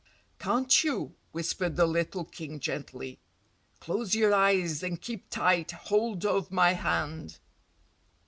[0.39, 3.19] "Can't you?" whispered the little King gently.
[3.79, 7.37] "Close your eyes and keep tight hold of my hand."